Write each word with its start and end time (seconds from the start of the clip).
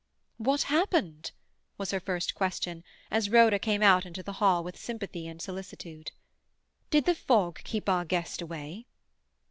"What 0.37 0.63
happened?" 0.63 1.29
was 1.77 1.91
her 1.91 1.99
first 1.99 2.33
question, 2.33 2.83
as 3.11 3.29
Rhoda 3.29 3.59
came 3.59 3.83
out 3.83 4.03
into 4.03 4.23
the 4.23 4.33
hall 4.41 4.63
with 4.63 4.75
sympathy 4.75 5.27
and 5.27 5.39
solicitude. 5.39 6.11
"Did 6.89 7.05
the 7.05 7.13
fog 7.13 7.63
keep 7.63 7.87
our 7.87 8.03
guest 8.03 8.41
away?" 8.41 8.87